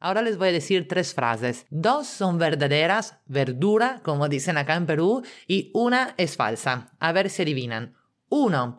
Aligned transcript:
Ahora 0.00 0.22
les 0.22 0.38
voy 0.38 0.48
a 0.48 0.52
decir 0.52 0.86
tres 0.86 1.12
frases. 1.12 1.66
Dos 1.70 2.06
son 2.06 2.38
verdaderas, 2.38 3.18
verdura, 3.26 4.00
como 4.04 4.28
dicen 4.28 4.56
acá 4.56 4.76
en 4.76 4.86
Perú, 4.86 5.22
y 5.46 5.70
una 5.74 6.14
es 6.16 6.36
falsa. 6.36 6.92
A 7.00 7.12
ver 7.12 7.30
si 7.30 7.42
adivinan. 7.42 7.94
Uno. 8.28 8.78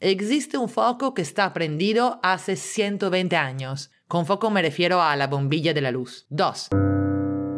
Existe 0.00 0.58
un 0.58 0.68
foco 0.68 1.14
que 1.14 1.22
está 1.22 1.52
prendido 1.52 2.20
hace 2.22 2.56
120 2.56 3.36
años. 3.36 3.90
Con 4.06 4.26
foco 4.26 4.50
me 4.50 4.62
refiero 4.62 5.02
a 5.02 5.16
la 5.16 5.26
bombilla 5.26 5.74
de 5.74 5.80
la 5.80 5.90
luz. 5.90 6.26
Dos. 6.28 6.68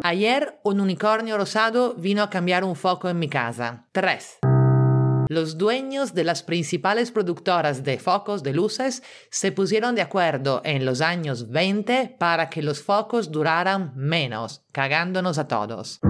Ayer 0.02 0.60
un 0.62 0.80
unicornio 0.80 1.36
rosado 1.36 1.94
vino 1.94 2.22
a 2.22 2.30
cambiar 2.30 2.64
un 2.64 2.76
foco 2.76 3.08
en 3.08 3.18
mi 3.18 3.28
casa. 3.28 3.88
Tres. 3.92 4.38
Los 5.28 5.58
dueños 5.58 6.14
de 6.14 6.22
las 6.22 6.42
principales 6.42 7.10
productoras 7.10 7.82
de 7.82 7.98
focos 7.98 8.42
de 8.44 8.52
luces 8.52 9.02
se 9.30 9.50
pusieron 9.50 9.96
de 9.96 10.02
acuerdo 10.02 10.60
en 10.64 10.84
los 10.84 11.00
años 11.00 11.50
20 11.50 12.16
para 12.18 12.48
que 12.48 12.62
los 12.62 12.80
focos 12.80 13.32
duraran 13.32 13.92
menos, 13.96 14.62
cagándonos 14.72 15.38
a 15.38 15.48
todos. 15.48 16.00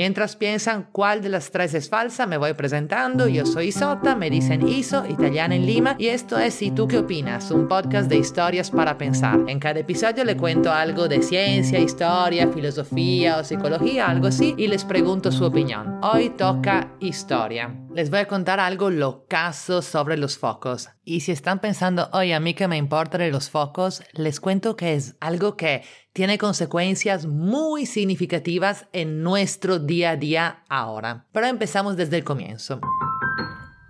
Mientras 0.00 0.34
piensan 0.34 0.88
cuál 0.92 1.20
de 1.20 1.28
las 1.28 1.50
tres 1.50 1.74
es 1.74 1.90
falsa, 1.90 2.26
me 2.26 2.38
voy 2.38 2.54
presentando. 2.54 3.28
Yo 3.28 3.44
soy 3.44 3.66
Isota, 3.66 4.16
me 4.16 4.30
dicen 4.30 4.66
Iso, 4.66 5.04
italiana 5.06 5.54
en 5.54 5.66
Lima, 5.66 5.94
y 5.98 6.06
esto 6.06 6.38
es 6.38 6.62
¿Y 6.62 6.70
tú 6.70 6.88
qué 6.88 6.96
opinas? 6.96 7.50
Un 7.50 7.68
podcast 7.68 8.08
de 8.08 8.16
historias 8.16 8.70
para 8.70 8.96
pensar. 8.96 9.38
En 9.46 9.58
cada 9.58 9.80
episodio 9.80 10.24
le 10.24 10.38
cuento 10.38 10.72
algo 10.72 11.06
de 11.06 11.22
ciencia, 11.22 11.78
historia, 11.78 12.48
filosofía 12.48 13.36
o 13.36 13.44
psicología, 13.44 14.08
algo 14.08 14.28
así, 14.28 14.54
y 14.56 14.68
les 14.68 14.86
pregunto 14.86 15.30
su 15.30 15.44
opinión. 15.44 16.00
Hoy 16.02 16.30
toca 16.30 16.94
historia. 17.00 17.70
Les 17.92 18.08
voy 18.08 18.20
a 18.20 18.28
contar 18.28 18.60
algo 18.60 18.88
locazo 18.88 19.82
sobre 19.82 20.16
los 20.16 20.38
focos. 20.38 20.88
Y 21.04 21.20
si 21.20 21.32
están 21.32 21.58
pensando, 21.58 22.08
oye, 22.12 22.34
a 22.34 22.40
mí 22.40 22.54
que 22.54 22.68
me 22.68 22.76
importan 22.76 23.28
los 23.32 23.50
focos, 23.50 24.04
les 24.12 24.38
cuento 24.38 24.76
que 24.76 24.94
es 24.94 25.16
algo 25.20 25.56
que 25.56 25.82
tiene 26.12 26.38
consecuencias 26.38 27.26
muy 27.26 27.86
significativas 27.86 28.86
en 28.92 29.24
nuestro 29.24 29.80
día 29.80 30.10
a 30.10 30.16
día 30.16 30.64
ahora. 30.68 31.26
Pero 31.32 31.48
empezamos 31.48 31.96
desde 31.96 32.18
el 32.18 32.24
comienzo. 32.24 32.80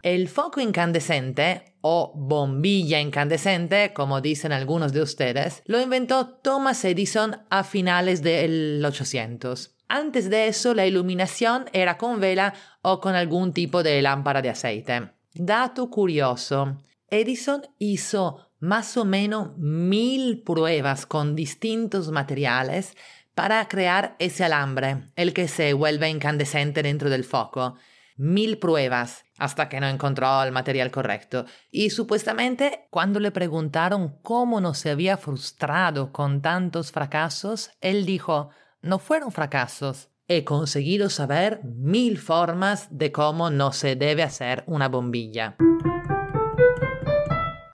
El 0.03 0.29
foco 0.29 0.61
incandescente 0.61 1.75
o 1.83 2.13
bombilla 2.15 3.01
incandescente, 3.01 3.93
como 3.93 4.23
dicen 4.23 4.51
algunos 4.51 4.93
de 4.93 5.03
ustedes, 5.03 5.63
lo 5.67 5.81
inventó 5.81 6.27
Thomas 6.27 6.85
Edison 6.85 7.37
a 7.51 7.65
finales 7.65 8.23
del 8.23 8.83
800. 8.85 9.77
Antes 9.89 10.31
de 10.31 10.49
eso, 10.49 10.73
la 10.73 10.87
iluminación 10.87 11.67
era 11.73 11.99
con 11.99 12.19
vela 12.19 12.55
o 12.81 13.01
con 13.01 13.15
algún 13.15 13.53
tipo 13.53 13.83
de 13.83 14.01
lámpara 14.01 14.41
de 14.41 14.49
aceite. 14.49 15.11
Dato 15.35 15.91
curioso, 15.91 16.79
Edison 17.09 17.63
hizo 17.79 18.53
más 18.59 18.97
o 18.97 19.05
menos 19.05 19.57
mil 19.59 20.43
pruebas 20.43 21.05
con 21.05 21.35
distintos 21.35 22.11
materiales 22.11 22.97
para 23.35 23.67
crear 23.69 24.17
ese 24.19 24.45
alambre, 24.45 25.11
el 25.17 25.33
que 25.33 25.49
se 25.49 25.73
vuelve 25.73 26.09
incandescente 26.09 26.83
dentro 26.83 27.11
del 27.11 27.25
foco. 27.25 27.77
Mil 28.23 28.59
pruebas 28.59 29.25
hasta 29.39 29.71
que 29.71 29.81
no 29.81 29.89
encontró 29.89 30.43
el 30.43 30.53
material 30.53 30.91
correcto. 30.91 31.47
Y 31.71 31.89
supuestamente 31.89 32.87
cuando 32.91 33.19
le 33.19 33.31
preguntaron 33.31 34.19
cómo 34.21 34.61
no 34.61 34.75
se 34.75 34.91
había 34.91 35.17
frustrado 35.17 36.13
con 36.13 36.43
tantos 36.43 36.93
fracasos, 36.93 37.71
él 37.81 38.05
dijo, 38.05 38.51
no 38.83 38.99
fueron 38.99 39.33
fracasos. 39.33 40.11
He 40.29 40.45
conseguido 40.45 41.09
saber 41.09 41.63
mil 41.65 42.19
formas 42.19 42.89
de 42.91 43.11
cómo 43.11 43.49
no 43.49 43.73
se 43.73 43.97
debe 43.97 44.23
hacer 44.23 44.65
una 44.67 44.91
bombilla. 44.91 45.57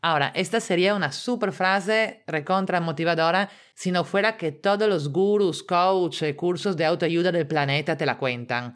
Ahora, 0.01 0.31
esta 0.37 0.61
sería 0.61 0.95
una 0.95 1.11
super 1.11 1.51
frase 1.51 2.23
recontra 2.29 2.81
motivadora 2.81 3.51
si 3.75 3.91
no 3.91 4.05
fuera 4.05 4.37
que 4.37 4.53
todos 4.53 4.89
los 4.89 5.09
gurus, 5.09 5.65
coach 5.65 6.23
y 6.23 6.35
cursos 6.35 6.77
de 6.77 6.85
autoayuda 6.85 7.33
del 7.33 7.49
planeta 7.49 7.97
te 7.97 8.07
la 8.07 8.17
cuentan. 8.17 8.73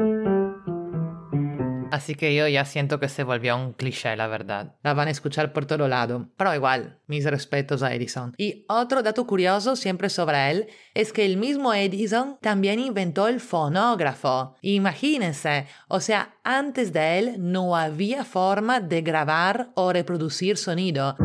Así 1.90 2.14
que 2.14 2.34
yo 2.34 2.46
ya 2.48 2.64
siento 2.64 3.00
que 3.00 3.08
se 3.08 3.24
volvió 3.24 3.56
un 3.56 3.72
cliché, 3.72 4.16
la 4.16 4.26
verdad. 4.26 4.76
La 4.82 4.94
van 4.94 5.08
a 5.08 5.10
escuchar 5.10 5.52
por 5.52 5.66
todo 5.66 5.88
lado. 5.88 6.28
Pero 6.36 6.54
igual, 6.54 6.98
mis 7.06 7.24
respetos 7.24 7.82
a 7.82 7.94
Edison. 7.94 8.34
Y 8.36 8.64
otro 8.68 9.02
dato 9.02 9.26
curioso 9.26 9.76
siempre 9.76 10.08
sobre 10.08 10.50
él 10.50 10.68
es 10.94 11.12
que 11.12 11.24
el 11.24 11.36
mismo 11.36 11.74
Edison 11.74 12.38
también 12.40 12.78
inventó 12.78 13.28
el 13.28 13.40
fonógrafo. 13.40 14.56
Imagínense, 14.62 15.66
o 15.88 16.00
sea, 16.00 16.36
antes 16.44 16.92
de 16.92 17.18
él 17.18 17.36
no 17.38 17.76
había 17.76 18.24
forma 18.24 18.80
de 18.80 19.02
grabar 19.02 19.70
o 19.74 19.92
reproducir 19.92 20.56
sonido. 20.56 21.16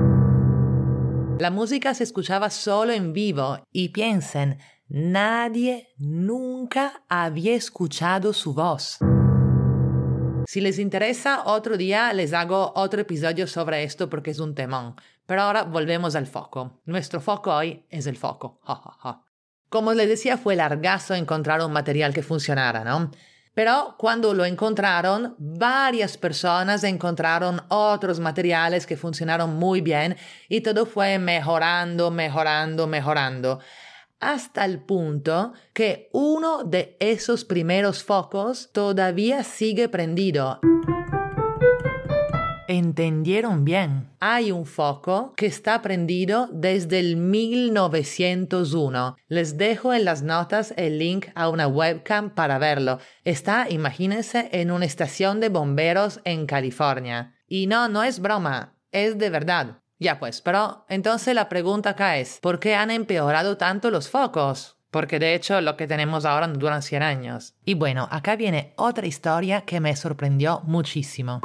La 1.39 1.51
música 1.51 1.93
se 1.93 2.03
escuchaba 2.03 2.49
solo 2.49 2.93
en 2.93 3.11
vivo 3.11 3.59
y 3.71 3.89
piensen, 3.89 4.57
nadie 4.87 5.89
nunca 5.97 7.03
había 7.09 7.55
escuchado 7.55 8.31
su 8.31 8.53
voz. 8.53 8.99
Si 10.47 10.61
les 10.61 10.79
interesa, 10.79 11.43
otro 11.45 11.75
día 11.75 12.13
les 12.13 12.33
hago 12.33 12.71
otro 12.75 13.01
episodio 13.01 13.47
sobre 13.47 13.83
esto 13.83 14.09
porque 14.09 14.31
es 14.31 14.39
un 14.39 14.53
temón. 14.53 14.95
Pero 15.25 15.41
ahora 15.41 15.63
volvemos 15.63 16.15
al 16.15 16.27
foco. 16.27 16.81
Nuestro 16.85 17.19
foco 17.19 17.53
hoy 17.53 17.83
es 17.89 18.05
el 18.05 18.15
foco. 18.15 18.59
Como 19.69 19.93
les 19.93 20.07
decía, 20.07 20.37
fue 20.37 20.55
largazo 20.55 21.15
encontrar 21.15 21.61
un 21.61 21.73
material 21.73 22.13
que 22.13 22.21
funcionara, 22.21 22.83
¿no? 22.83 23.11
Pero 23.55 23.95
cuando 23.97 24.33
lo 24.33 24.45
encontraron, 24.45 25.33
varias 25.37 26.17
personas 26.17 26.83
encontraron 26.83 27.61
otros 27.69 28.19
materiales 28.19 28.85
que 28.85 28.97
funcionaron 28.97 29.55
muy 29.55 29.79
bien 29.81 30.17
y 30.49 30.61
todo 30.61 30.85
fue 30.85 31.17
mejorando, 31.19 32.11
mejorando, 32.11 32.85
mejorando 32.85 33.59
hasta 34.19 34.65
el 34.65 34.79
punto 34.79 35.53
que 35.73 36.09
uno 36.11 36.63
de 36.63 36.97
esos 36.99 37.45
primeros 37.45 38.03
focos 38.03 38.71
todavía 38.71 39.43
sigue 39.43 39.89
prendido. 39.89 40.59
¿Entendieron 42.67 43.63
bien? 43.63 44.09
Hay 44.19 44.51
un 44.51 44.65
foco 44.65 45.33
que 45.37 45.45
está 45.45 45.83
prendido 45.83 46.49
desde 46.51 46.99
el 46.99 47.15
1901. 47.15 49.15
Les 49.27 49.57
dejo 49.57 49.93
en 49.93 50.03
las 50.03 50.23
notas 50.23 50.73
el 50.75 50.97
link 50.97 51.27
a 51.35 51.49
una 51.49 51.67
webcam 51.67 52.31
para 52.31 52.57
verlo. 52.57 52.97
Está, 53.23 53.67
imagínense, 53.69 54.49
en 54.51 54.71
una 54.71 54.85
estación 54.85 55.39
de 55.39 55.49
bomberos 55.49 56.21
en 56.23 56.47
California. 56.47 57.35
Y 57.47 57.67
no, 57.67 57.87
no 57.87 58.03
es 58.03 58.19
broma, 58.19 58.75
es 58.91 59.19
de 59.19 59.29
verdad. 59.29 59.83
Ya 59.99 60.19
pues, 60.19 60.41
pero 60.41 60.85
entonces 60.89 61.33
la 61.33 61.47
pregunta 61.47 61.91
acá 61.91 62.17
es, 62.17 62.39
¿por 62.41 62.59
qué 62.59 62.75
han 62.75 62.91
empeorado 62.91 63.57
tanto 63.57 63.89
los 63.89 64.09
focos? 64.09 64.77
Porque 64.91 65.19
de 65.19 65.35
hecho 65.35 65.59
lo 65.61 65.77
que 65.77 65.87
tenemos 65.87 66.25
ahora 66.25 66.47
no 66.47 66.55
duran 66.55 66.81
100 66.81 67.03
años. 67.03 67.55
Y 67.65 67.75
bueno, 67.75 68.07
acá 68.11 68.35
viene 68.35 68.73
otra 68.77 69.07
historia 69.07 69.61
que 69.61 69.79
me 69.79 69.95
sorprendió 69.95 70.61
muchísimo. 70.65 71.41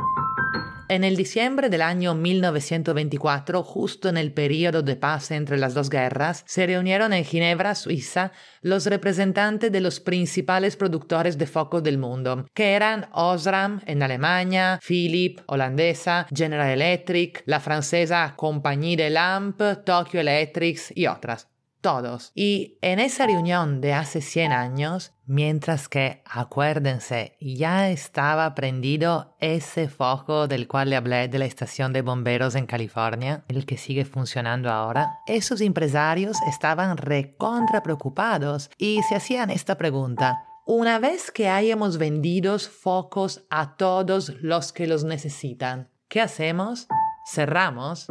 En 0.90 1.04
el 1.04 1.14
diciembre 1.14 1.68
del 1.68 1.82
año 1.82 2.16
1924, 2.16 3.62
justo 3.62 4.08
en 4.08 4.16
el 4.16 4.32
periodo 4.32 4.82
de 4.82 4.96
paz 4.96 5.30
entre 5.30 5.56
las 5.56 5.72
dos 5.72 5.88
guerras, 5.88 6.42
se 6.48 6.66
reunieron 6.66 7.12
en 7.12 7.24
Ginebra, 7.24 7.76
Suiza, 7.76 8.32
los 8.60 8.86
representantes 8.86 9.70
de 9.70 9.80
los 9.80 10.00
principales 10.00 10.74
productores 10.74 11.38
de 11.38 11.46
focos 11.46 11.84
del 11.84 11.96
mundo, 11.96 12.44
que 12.54 12.72
eran 12.72 13.08
Osram 13.12 13.80
en 13.86 14.02
Alemania, 14.02 14.80
Philip, 14.84 15.38
holandesa, 15.46 16.26
General 16.34 16.68
Electric, 16.68 17.44
la 17.46 17.60
francesa 17.60 18.34
Compagnie 18.36 18.96
de 18.96 19.10
Lamp, 19.10 19.62
Tokyo 19.84 20.18
Electrics 20.18 20.92
y 20.96 21.06
otras 21.06 21.46
todos. 21.80 22.32
Y 22.34 22.78
en 22.82 22.98
esa 22.98 23.26
reunión 23.26 23.80
de 23.80 23.94
hace 23.94 24.20
100 24.20 24.52
años, 24.52 25.12
mientras 25.26 25.88
que, 25.88 26.22
acuérdense, 26.24 27.36
ya 27.40 27.90
estaba 27.90 28.54
prendido 28.54 29.36
ese 29.40 29.88
foco 29.88 30.48
del 30.48 30.68
cual 30.68 30.90
le 30.90 30.96
hablé 30.96 31.28
de 31.28 31.38
la 31.38 31.44
estación 31.44 31.92
de 31.92 32.02
bomberos 32.02 32.54
en 32.54 32.66
California, 32.66 33.44
el 33.48 33.66
que 33.66 33.76
sigue 33.76 34.04
funcionando 34.04 34.70
ahora, 34.70 35.20
esos 35.26 35.60
empresarios 35.60 36.36
estaban 36.48 36.96
recontra 36.96 37.82
preocupados 37.82 38.70
y 38.78 39.02
se 39.08 39.16
hacían 39.16 39.50
esta 39.50 39.76
pregunta. 39.76 40.44
Una 40.66 40.98
vez 40.98 41.30
que 41.30 41.48
hayamos 41.48 41.98
vendido 41.98 42.58
focos 42.58 43.44
a 43.50 43.76
todos 43.76 44.34
los 44.40 44.72
que 44.72 44.86
los 44.86 45.04
necesitan, 45.04 45.88
¿qué 46.08 46.20
hacemos? 46.20 46.86
¿Cerramos? 47.26 48.06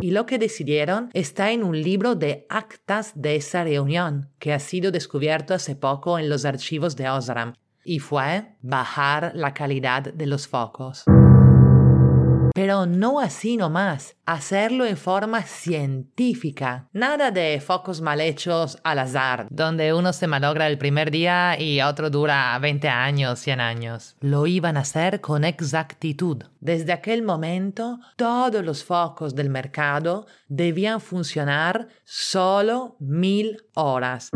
Y 0.00 0.12
lo 0.12 0.26
que 0.26 0.38
decidieron 0.38 1.10
está 1.12 1.50
en 1.50 1.64
un 1.64 1.80
libro 1.80 2.14
de 2.14 2.46
actas 2.48 3.12
de 3.14 3.36
esa 3.36 3.64
reunión, 3.64 4.30
que 4.38 4.52
ha 4.52 4.60
sido 4.60 4.92
descubierto 4.92 5.54
hace 5.54 5.74
poco 5.74 6.18
en 6.18 6.28
los 6.28 6.44
archivos 6.44 6.94
de 6.94 7.08
Osram, 7.08 7.54
y 7.84 7.98
fue 7.98 8.54
bajar 8.62 9.32
la 9.34 9.54
calidad 9.54 10.02
de 10.02 10.26
los 10.26 10.46
focos. 10.46 11.04
Pero 12.58 12.86
no 12.86 13.20
así 13.20 13.56
nomás, 13.56 14.16
hacerlo 14.26 14.84
en 14.84 14.96
forma 14.96 15.44
científica. 15.44 16.88
Nada 16.92 17.30
de 17.30 17.62
focos 17.64 18.00
mal 18.00 18.20
hechos 18.20 18.78
al 18.82 18.98
azar, 18.98 19.46
donde 19.48 19.94
uno 19.94 20.12
se 20.12 20.26
malogra 20.26 20.66
el 20.66 20.76
primer 20.76 21.12
día 21.12 21.56
y 21.56 21.80
otro 21.82 22.10
dura 22.10 22.58
20 22.58 22.88
años, 22.88 23.38
100 23.38 23.60
años. 23.60 24.16
Lo 24.18 24.48
iban 24.48 24.76
a 24.76 24.80
hacer 24.80 25.20
con 25.20 25.44
exactitud. 25.44 26.42
Desde 26.58 26.92
aquel 26.92 27.22
momento, 27.22 28.00
todos 28.16 28.64
los 28.64 28.82
focos 28.82 29.36
del 29.36 29.50
mercado 29.50 30.26
debían 30.48 31.00
funcionar 31.00 31.86
solo 32.04 32.96
mil 32.98 33.62
horas 33.74 34.32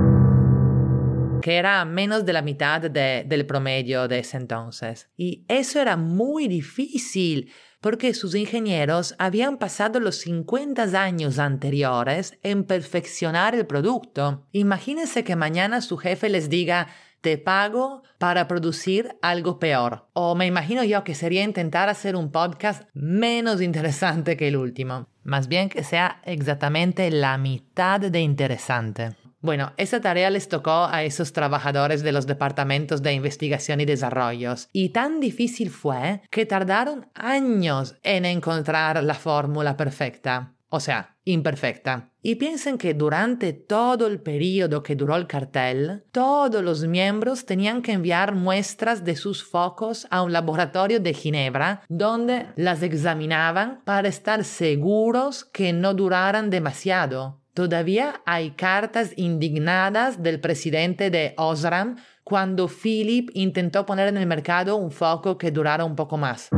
que 1.43 1.57
era 1.57 1.85
menos 1.85 2.25
de 2.25 2.33
la 2.33 2.41
mitad 2.41 2.81
del 2.81 3.47
promedio 3.47 4.09
de 4.09 4.21
ese 4.21 4.39
entonces. 4.39 5.11
Y 5.17 5.45
eso 5.49 5.81
era 5.81 5.97
muy 5.97 6.49
difícil 6.49 7.53
porque 7.83 8.15
sus 8.15 8.35
ingenieros 8.35 9.15
habían 9.19 9.59
pasado 9.59 10.01
los 10.01 10.17
50 10.21 10.85
años 10.99 11.39
anteriores 11.39 12.39
en 12.43 12.65
perfeccionar 12.65 13.55
el 13.55 13.67
producto. 13.67 14.47
Imagínense 14.53 15.25
que 15.25 15.37
mañana 15.37 15.81
su 15.81 15.99
jefe 15.99 16.29
les 16.29 16.49
diga, 16.49 16.87
te 17.23 17.39
pago 17.39 18.03
para 18.19 18.47
producir 18.47 19.17
algo 19.23 19.59
peor. 19.59 20.09
O 20.13 20.35
me 20.35 20.47
imagino 20.47 20.85
yo 20.85 21.03
que 21.05 21.15
sería 21.15 21.43
intentar 21.43 21.89
hacer 21.89 22.15
un 22.17 22.31
podcast 22.31 22.83
menos 22.95 23.61
interesante 23.61 24.37
que 24.37 24.49
el 24.49 24.57
último. 24.57 25.09
Más 25.25 25.49
bien 25.49 25.69
que 25.69 25.85
sea 25.85 26.21
exactamente 26.25 27.11
la 27.11 27.39
mitad 27.39 28.01
de 28.01 28.21
interesante. 28.21 29.17
Bueno, 29.43 29.73
esa 29.77 30.01
tarea 30.01 30.31
les 30.31 30.49
tocó 30.49 30.87
a 30.89 31.03
esos 31.03 31.33
trabajadores 31.33 32.05
de 32.05 32.13
los 32.13 32.29
departamentos 32.29 33.03
de 33.03 33.13
investigación 33.13 33.81
y 33.81 33.85
desarrollos, 33.85 34.69
y 34.73 34.91
tan 34.91 35.19
difícil 35.19 35.71
fue 35.71 36.23
que 36.31 36.47
tardaron 36.47 37.09
años 37.15 37.97
en 38.05 38.25
encontrar 38.25 39.03
la 39.03 39.15
fórmula 39.15 39.77
perfecta, 39.77 40.53
o 40.69 40.79
sea, 40.79 41.17
imperfecta. 41.25 42.11
Y 42.23 42.37
piensen 42.37 42.79
que 42.79 42.95
durante 42.95 43.53
todo 43.53 44.07
el 44.07 44.21
periodo 44.21 44.85
que 44.85 44.95
duró 44.95 45.17
el 45.17 45.27
cartel, 45.27 46.05
todos 46.13 46.63
los 46.63 46.85
miembros 46.85 47.45
tenían 47.45 47.83
que 47.83 47.93
enviar 47.93 48.37
muestras 48.37 49.05
de 49.05 49.17
sus 49.17 49.43
focos 49.43 50.07
a 50.11 50.23
un 50.23 50.33
laboratorio 50.33 51.01
de 51.01 51.15
Ginebra, 51.15 51.83
donde 51.89 52.47
las 52.55 52.81
examinaban 52.83 53.83
para 53.85 54.07
estar 54.07 54.45
seguros 54.45 55.45
que 55.45 55.73
no 55.73 55.95
duraran 55.95 56.49
demasiado. 56.49 57.42
Todavía 57.55 58.23
hay 58.25 58.53
cartas 58.53 59.13
indignadas 59.17 60.23
del 60.23 60.41
presidente 60.41 61.11
de 61.11 61.35
Osram 61.37 61.97
cuando 62.25 62.67
Philip 62.67 63.29
intentó 63.35 63.85
poner 63.85 64.09
en 64.09 64.17
el 64.17 64.27
mercado 64.27 64.77
un 64.77 64.91
foco 64.91 65.37
que 65.37 65.51
durara 65.51 65.85
un 65.85 65.95
poco 65.95 66.17
más. 66.17 66.49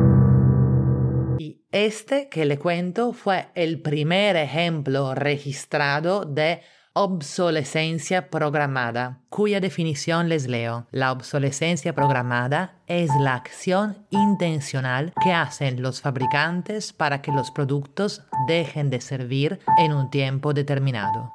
Y 1.41 1.63
este 1.73 2.29
que 2.29 2.45
le 2.45 2.61
cuento 2.61 3.13
fue 3.13 3.49
el 3.57 3.83
primer 3.83 4.37
ejemplo 4.37 5.17
registrado 5.17 6.25
de 6.25 6.61
obsolescencia 6.95 8.31
programada, 8.31 9.21
cuya 9.29 9.61
definición 9.61 10.29
les 10.29 10.47
leo. 10.47 10.87
La 10.93 11.11
obsolescencia 11.11 11.93
programada 11.93 12.77
es 12.87 13.11
la 13.19 13.35
acción 13.35 14.07
intencional 14.11 15.13
que 15.23 15.33
hacen 15.33 15.83
los 15.83 16.01
fabricantes 16.01 16.93
para 16.93 17.21
que 17.21 17.33
los 17.33 17.51
productos 17.51 18.23
dejen 18.47 18.91
de 18.91 19.01
servir 19.01 19.59
en 19.77 19.93
un 19.93 20.09
tiempo 20.11 20.55
determinado 20.55 21.33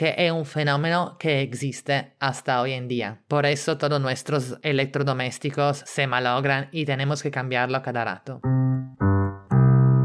que 0.00 0.14
es 0.16 0.32
un 0.32 0.46
fenómeno 0.46 1.18
que 1.18 1.42
existe 1.42 2.14
hasta 2.20 2.62
hoy 2.62 2.72
en 2.72 2.88
día. 2.88 3.20
Por 3.28 3.44
eso 3.44 3.76
todos 3.76 4.00
nuestros 4.00 4.58
electrodomésticos 4.62 5.82
se 5.84 6.06
malogran 6.06 6.70
y 6.72 6.86
tenemos 6.86 7.22
que 7.22 7.30
cambiarlo 7.30 7.82
cada 7.82 8.06
rato. 8.06 8.40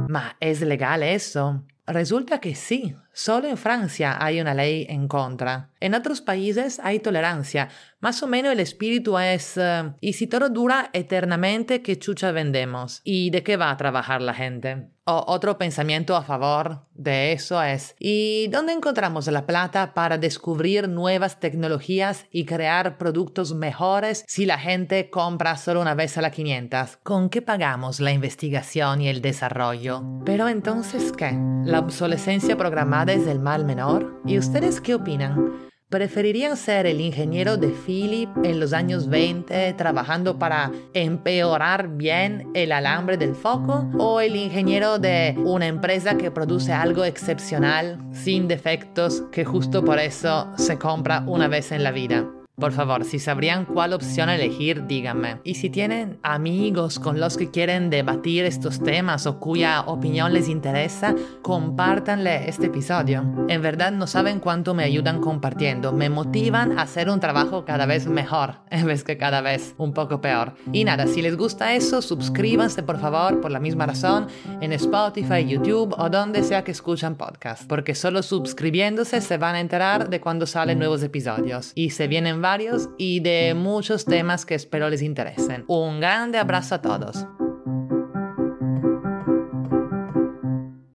¿Ma 0.09 0.35
es 0.41 0.59
legal 0.59 1.01
eso? 1.01 1.63
Resulta 1.87 2.41
que 2.41 2.55
sí, 2.55 2.93
solo 3.15 3.47
en 3.47 3.57
Francia 3.57 4.17
hay 4.23 4.39
una 4.39 4.53
ley 4.53 4.85
en 4.89 5.07
contra. 5.07 5.71
En 5.79 5.95
otros 5.95 6.21
países 6.21 6.79
hay 6.83 6.99
tolerancia. 6.99 7.69
Más 7.99 8.21
o 8.21 8.27
menos 8.27 8.51
el 8.51 8.59
espíritu 8.59 9.17
es, 9.17 9.57
eh, 9.57 9.93
¿y 10.01 10.13
si 10.13 10.27
todo 10.27 10.49
dura 10.49 10.89
eternamente, 10.93 11.81
qué 11.81 11.97
chucha 11.97 12.31
vendemos? 12.31 13.01
¿Y 13.03 13.29
de 13.31 13.41
qué 13.41 13.57
va 13.57 13.71
a 13.71 13.77
trabajar 13.77 14.21
la 14.21 14.33
gente? 14.33 14.89
O 15.07 15.23
otro 15.27 15.59
pensamiento 15.59 16.15
a 16.15 16.23
favor 16.23 16.87
de 16.95 17.31
eso 17.31 17.61
es, 17.61 17.95
¿y 17.99 18.47
dónde 18.47 18.73
encontramos 18.73 19.27
la 19.27 19.45
plata 19.45 19.93
para 19.93 20.17
descubrir 20.17 20.89
nuevas 20.89 21.39
tecnologías 21.39 22.25
y 22.31 22.45
crear 22.45 22.97
productos 22.97 23.53
mejores 23.53 24.23
si 24.27 24.47
la 24.47 24.57
gente 24.57 25.11
compra 25.11 25.57
solo 25.57 25.81
una 25.81 25.93
vez 25.93 26.17
a 26.17 26.21
la 26.21 26.31
500? 26.31 26.97
¿Con 27.03 27.29
qué 27.29 27.43
pagamos 27.43 27.99
la 27.99 28.11
investigación 28.11 29.01
y 29.01 29.09
el 29.09 29.21
desarrollo? 29.21 30.03
Pero 30.25 30.47
entonces, 30.47 31.11
¿qué? 31.11 31.37
¿La 31.65 31.79
obsolescencia 31.79 32.57
programada 32.57 33.04
es 33.13 33.27
el 33.27 33.39
mal 33.39 33.65
menor? 33.65 34.21
¿Y 34.25 34.37
ustedes 34.37 34.81
qué 34.81 34.95
opinan? 34.95 35.51
¿Preferirían 35.89 36.57
ser 36.57 36.87
el 36.87 36.99
ingeniero 36.99 37.57
de 37.57 37.67
Philip 37.67 38.29
en 38.43 38.59
los 38.59 38.73
años 38.73 39.07
20 39.07 39.73
trabajando 39.73 40.39
para 40.39 40.71
empeorar 40.93 41.89
bien 41.89 42.49
el 42.55 42.71
alambre 42.71 43.17
del 43.17 43.35
foco? 43.35 43.87
¿O 43.99 44.19
el 44.19 44.35
ingeniero 44.35 44.97
de 44.97 45.35
una 45.37 45.67
empresa 45.67 46.17
que 46.17 46.31
produce 46.31 46.73
algo 46.73 47.05
excepcional, 47.05 47.99
sin 48.11 48.47
defectos, 48.47 49.23
que 49.31 49.45
justo 49.45 49.85
por 49.85 49.99
eso 49.99 50.51
se 50.57 50.77
compra 50.79 51.23
una 51.27 51.47
vez 51.47 51.71
en 51.71 51.83
la 51.83 51.91
vida? 51.91 52.25
Por 52.57 52.71
favor, 52.71 53.03
si 53.03 53.19
sabrían 53.19 53.65
cuál 53.65 53.91
opción 53.91 54.29
elegir, 54.29 54.87
díganme. 54.87 55.41
Y 55.43 55.55
si 55.55 55.69
tienen 55.69 56.19
amigos 56.23 56.99
con 56.99 57.19
los 57.19 57.35
que 57.35 57.51
quieren 57.51 57.89
debatir 57.89 58.45
estos 58.45 58.81
temas 58.81 59.27
o 59.27 59.41
cuya 59.41 59.81
opinión 59.81 60.31
les 60.31 60.47
interesa, 60.47 61.15
compártanle 61.41 62.47
este 62.47 62.67
episodio. 62.67 63.25
En 63.49 63.61
verdad 63.61 63.91
no 63.91 64.07
saben 64.07 64.39
cuánto 64.39 64.73
me 64.73 64.85
ayudan 64.85 65.19
compartiendo. 65.19 65.91
Me 65.91 66.09
motivan 66.09 66.79
a 66.79 66.83
hacer 66.83 67.09
un 67.09 67.19
trabajo 67.19 67.65
cada 67.65 67.85
vez 67.85 68.07
mejor, 68.07 68.55
en 68.69 68.85
vez 68.85 69.03
que 69.03 69.17
cada 69.17 69.41
vez 69.41 69.75
un 69.77 69.93
poco 69.93 70.21
peor. 70.21 70.53
Y 70.71 70.85
nada, 70.85 71.07
si 71.07 71.21
les 71.21 71.35
gusta 71.35 71.73
eso, 71.73 72.01
suscríbanse 72.01 72.83
por 72.83 72.99
favor 73.01 73.41
por 73.41 73.51
la 73.51 73.59
misma 73.59 73.85
razón 73.85 74.27
en 74.61 74.71
Spotify, 74.71 75.45
YouTube 75.45 75.93
o 75.97 76.09
donde 76.09 76.41
sea 76.41 76.63
que 76.63 76.71
escuchan 76.71 77.15
podcast. 77.15 77.67
Porque 77.67 77.95
solo 77.95 78.23
suscribiéndose 78.23 79.19
se 79.19 79.37
van 79.37 79.55
a 79.55 79.59
enterar 79.59 80.09
de 80.09 80.21
cuando 80.21 80.45
salen 80.45 80.79
nuevos 80.79 81.03
episodios. 81.03 81.73
Y 81.75 81.89
se 81.89 82.07
vienen 82.07 82.44
varios 82.45 82.89
y 82.99 83.21
de 83.21 83.55
muchos 83.55 84.05
temas 84.05 84.45
que 84.45 84.53
espero 84.53 84.87
les 84.87 85.01
interesen. 85.01 85.65
Un 85.67 85.99
grande 85.99 86.37
abrazo 86.37 86.75
a 86.75 86.81
todos. 86.81 87.25